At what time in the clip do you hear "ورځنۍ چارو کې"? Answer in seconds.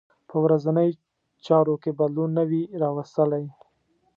0.43-1.91